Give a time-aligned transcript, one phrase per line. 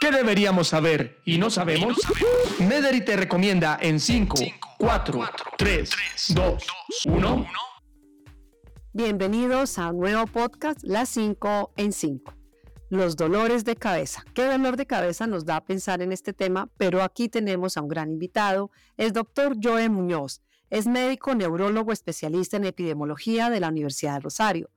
[0.00, 1.98] ¿Qué deberíamos saber y no sabemos?
[2.58, 4.34] Mederi te recomienda en 5,
[4.78, 5.20] 4,
[5.58, 5.90] 3,
[6.30, 6.66] 2,
[7.04, 7.46] 1.
[8.94, 12.32] Bienvenidos a un nuevo podcast, Las 5 en 5.
[12.88, 14.24] Los dolores de cabeza.
[14.32, 16.70] ¿Qué dolor de cabeza nos da a pensar en este tema?
[16.78, 20.40] Pero aquí tenemos a un gran invitado, el doctor Joe Muñoz.
[20.70, 24.70] Es médico neurólogo especialista en epidemiología de la Universidad de Rosario.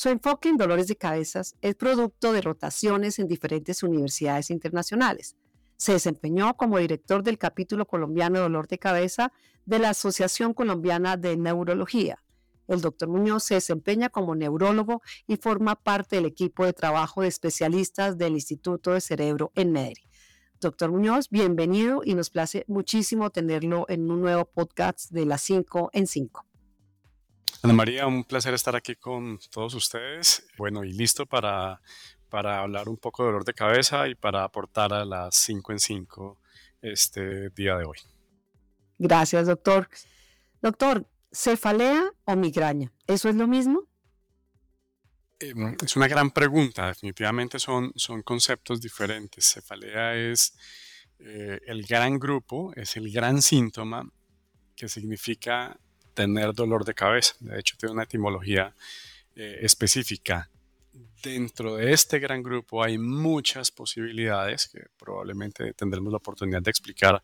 [0.00, 5.34] Su enfoque en dolores de cabezas es producto de rotaciones en diferentes universidades internacionales.
[5.76, 9.32] Se desempeñó como director del capítulo colombiano de dolor de cabeza
[9.66, 12.22] de la Asociación Colombiana de Neurología.
[12.68, 17.26] El doctor Muñoz se desempeña como neurólogo y forma parte del equipo de trabajo de
[17.26, 20.08] especialistas del Instituto de Cerebro en Medellín.
[20.60, 25.90] Doctor Muñoz, bienvenido y nos place muchísimo tenerlo en un nuevo podcast de las 5
[25.92, 26.47] en 5.
[27.60, 30.46] Ana María, un placer estar aquí con todos ustedes.
[30.56, 31.80] Bueno, y listo para,
[32.28, 35.80] para hablar un poco de dolor de cabeza y para aportar a las 5 en
[35.80, 36.40] 5
[36.82, 37.98] este día de hoy.
[38.98, 39.88] Gracias, doctor.
[40.62, 42.92] Doctor, ¿cefalea o migraña?
[43.08, 43.88] ¿Eso es lo mismo?
[45.40, 46.86] Em, es una gran pregunta.
[46.86, 49.52] Definitivamente son, son conceptos diferentes.
[49.52, 50.56] Cefalea es
[51.18, 54.08] eh, el gran grupo, es el gran síntoma
[54.76, 55.76] que significa
[56.18, 57.34] tener dolor de cabeza.
[57.38, 58.74] De hecho, tiene una etimología
[59.36, 60.50] eh, específica.
[61.22, 67.22] Dentro de este gran grupo hay muchas posibilidades que probablemente tendremos la oportunidad de explicar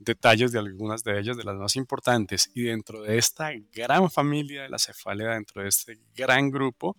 [0.00, 2.50] detalles de algunas de ellas, de las más importantes.
[2.54, 6.96] Y dentro de esta gran familia de la cefalea, dentro de este gran grupo,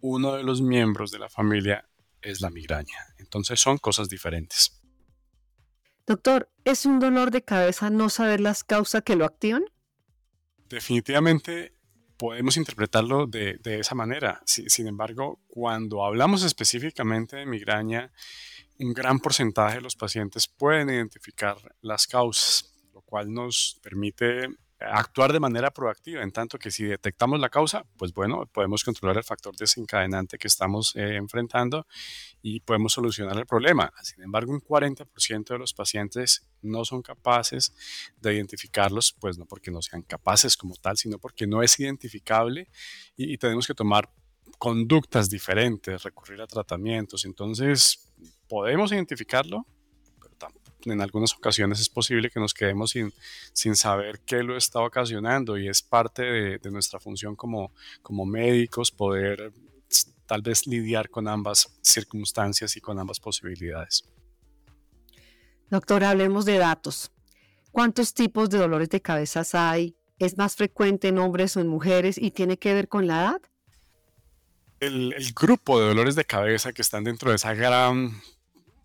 [0.00, 1.86] uno de los miembros de la familia
[2.22, 2.96] es la migraña.
[3.18, 4.80] Entonces son cosas diferentes.
[6.06, 9.64] Doctor, ¿es un dolor de cabeza no saber las causas que lo activan?
[10.72, 11.74] Definitivamente
[12.16, 14.40] podemos interpretarlo de, esa manera.
[14.46, 18.10] sin embargo, cuando hablamos específicamente de migraña,
[18.78, 24.48] un gran porcentaje de los pacientes pueden identificar las causas, lo cual nos permite
[24.90, 29.16] actuar de manera proactiva, en tanto que si detectamos la causa, pues bueno, podemos controlar
[29.16, 31.86] el factor desencadenante que estamos eh, enfrentando
[32.42, 33.92] y podemos solucionar el problema.
[34.02, 37.74] Sin embargo, un 40% de los pacientes no son capaces
[38.20, 42.68] de identificarlos, pues no porque no sean capaces como tal, sino porque no es identificable
[43.16, 44.10] y, y tenemos que tomar
[44.58, 47.24] conductas diferentes, recurrir a tratamientos.
[47.24, 48.08] Entonces,
[48.48, 49.66] podemos identificarlo,
[50.86, 53.12] en algunas ocasiones es posible que nos quedemos sin,
[53.52, 57.72] sin saber qué lo está ocasionando y es parte de, nuestra función como,
[58.02, 59.52] como médicos poder
[60.26, 64.04] tal vez lidiar con ambas circunstancias y con ambas posibilidades.
[65.68, 67.12] Doctor, hablemos de datos.
[67.70, 69.96] ¿Cuántos tipos de dolores de cabeza hay?
[70.18, 73.42] ¿Es más frecuente en hombres o en mujeres y tiene que ver con la edad?
[74.80, 78.10] El, el, grupo de dolores de cabeza que están dentro de esa gran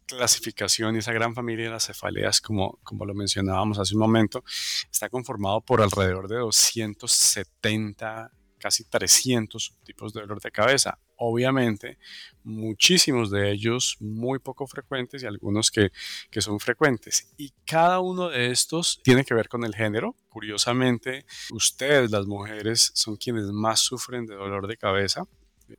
[0.08, 4.44] clasificación y esa gran familia de las cefaleas, como, como lo mencionábamos hace un momento,
[4.92, 10.98] está conformado por alrededor de 270, casi 300 tipos de dolor de cabeza.
[11.18, 11.98] Obviamente,
[12.44, 15.92] muchísimos de ellos muy poco frecuentes y algunos que,
[16.32, 17.34] que son frecuentes.
[17.38, 20.16] Y cada uno de estos tiene que ver con el género.
[20.30, 25.28] Curiosamente, ustedes, las mujeres, son quienes más sufren de dolor de cabeza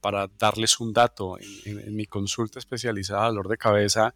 [0.00, 4.14] para darles un dato, en, mi consulta especializada dolor de cabeza,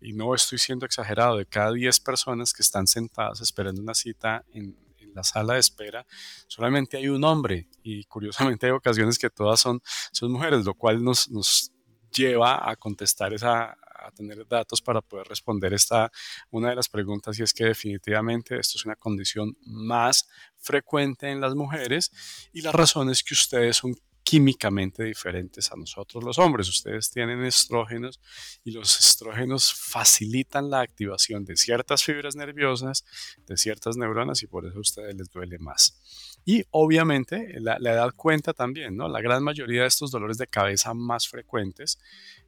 [0.00, 4.44] y no estoy siendo exagerado, de cada 10 personas que están sentadas esperando una cita
[4.52, 4.76] en,
[5.14, 6.06] la sala de espera,
[6.46, 11.04] solamente hay un hombre y curiosamente hay ocasiones que todas son, son mujeres, lo cual
[11.04, 11.70] nos, nos
[12.10, 16.10] lleva a contestar esa, a tener datos para poder responder esta
[16.50, 20.28] una de las preguntas y es que definitivamente esto es una condición más
[20.58, 22.10] frecuente en las mujeres
[22.52, 26.68] y la razón es que ustedes son químicamente diferentes a nosotros los hombres.
[26.68, 28.20] Ustedes tienen estrógenos
[28.64, 33.04] y los estrógenos facilitan la activación de ciertas fibras nerviosas,
[33.46, 35.98] de ciertas neuronas y por eso a ustedes les duele más.
[36.44, 39.08] Y obviamente la, edad cuenta también, ¿no?
[39.08, 41.98] La gran mayoría de estos dolores de cabeza más frecuentes,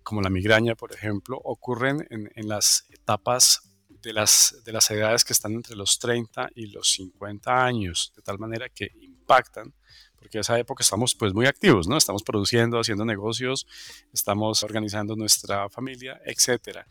[0.03, 3.63] como la migraña, por ejemplo, ocurren en, en las etapas
[4.05, 8.23] de las, de las edades que están entre los 30 y los 50 años, de
[8.23, 9.75] tal manera que impactan
[10.25, 11.99] porque esa época estamos pues muy activos, ¿no?
[11.99, 13.67] Estamos produciendo, haciendo negocios,
[14.11, 16.87] estamos organizando nuestra familia, etcétera.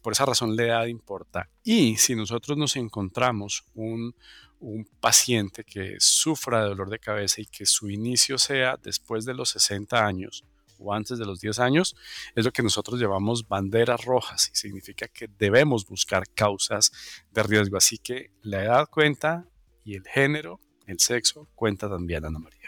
[0.00, 1.50] Por esa razón la edad importa.
[1.62, 4.14] Y si nosotros nos encontramos un,
[4.60, 9.34] un paciente que sufra de dolor de cabeza y que su inicio sea después de
[9.34, 10.46] los 60 años,
[10.78, 11.94] o antes de los 10 años,
[12.34, 16.92] es lo que nosotros llevamos banderas rojas y significa que debemos buscar causas
[17.30, 17.76] de riesgo.
[17.76, 19.44] Así que la edad cuenta
[19.84, 22.59] y el género, el sexo cuenta también, Ana María.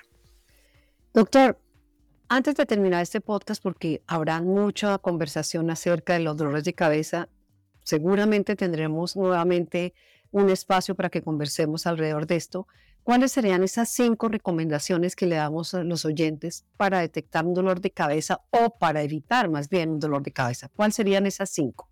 [1.15, 1.59] Doctor,
[2.35, 7.29] Antes de terminar este podcast, porque habrá mucha conversación acerca de los dolores de cabeza,
[7.85, 9.93] seguramente tendremos nuevamente
[10.31, 12.67] un espacio para que conversemos alrededor de esto.
[13.03, 17.83] ¿Cuáles serían esas cinco recomendaciones que le damos a los oyentes para detectar un dolor
[17.83, 20.71] de cabeza o para evitar más bien un dolor de cabeza?
[20.75, 21.91] ¿Cuáles serían esas cinco?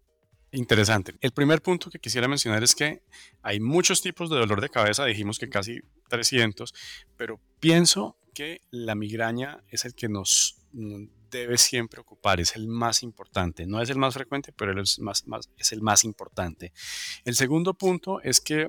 [0.53, 1.17] Interesante.
[1.21, 3.03] El primer punto que quisiera mencionar es que
[3.43, 6.73] hay muchos tipos de dolor de cabeza, dijimos que casi 300,
[7.19, 10.57] pero pienso que la migraña es el que nos
[11.31, 13.67] debe siempre ocupar, es el más importante.
[13.67, 15.25] No es el más frecuente, pero es, más,
[15.57, 16.73] es el más importante.
[17.25, 18.69] El segundo punto es que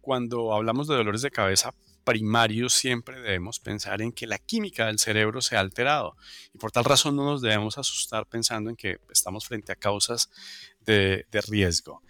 [0.00, 1.74] cuando hablamos de dolores de cabeza
[2.04, 6.16] primarios, siempre debemos pensar en que la química del cerebro se ha alterado
[6.52, 10.30] y por tal razón no nos debemos asustar pensando en que estamos frente a causas
[10.80, 12.02] de, de riesgo.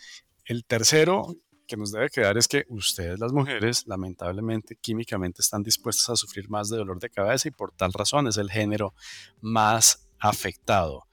[0.44, 1.37] El tercero
[1.70, 6.50] que nos debe quedar es que ustedes las mujeres lamentablemente químicamente están dispuestas a sufrir
[6.50, 8.93] más de dolor de cabeza y por tal razón es el género
[9.40, 11.06] más afectado.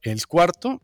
[0.00, 0.80] El cuarto,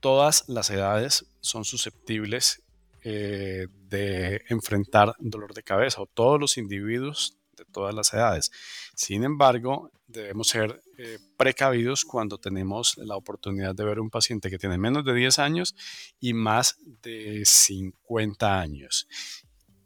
[0.00, 2.62] todas las edades son susceptibles
[3.02, 8.50] eh, de enfrentar dolor de cabeza o todos los individuos de todas las edades.
[8.94, 14.58] Sin embargo, debemos ser eh, precavidos cuando tenemos la oportunidad de ver un paciente que
[14.58, 15.74] tiene menos de 10 años
[16.20, 19.08] y más de 50 años.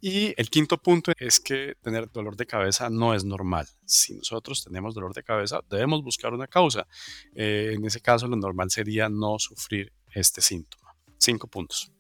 [0.03, 3.67] Y el quinto punto es que tener dolor de cabeza no es normal.
[3.85, 6.87] Si nosotros tenemos dolor de cabeza, debemos buscar una causa.
[7.35, 10.97] Eh, en ese caso, lo normal sería no sufrir este síntoma.
[11.19, 11.93] Cinco puntos.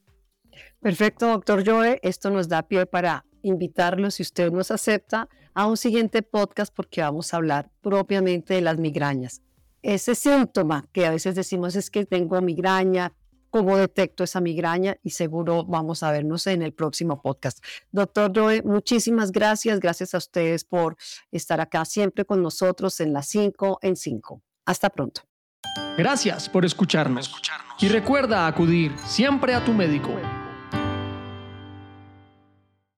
[0.81, 2.00] Perfecto, doctor Joe.
[2.02, 7.02] Esto nos da pie para invitarlo, si usted nos acepta, a un siguiente podcast porque
[7.02, 9.43] vamos a hablar propiamente de las migrañas.
[9.82, 13.12] Ese síntoma que a veces decimos es que tengo migraña,
[13.50, 17.62] cómo detecto esa migraña y seguro vamos a vernos en el próximo podcast.
[17.91, 19.81] Doctor Joe, muchísimas gracias.
[19.81, 20.97] Gracias a ustedes por
[21.31, 24.43] estar acá siempre con nosotros en las 5 en 5.
[24.67, 25.23] Hasta pronto.
[25.96, 27.35] Gracias por escucharnos.
[27.81, 30.14] Y recuerda acudir siempre a tu médico.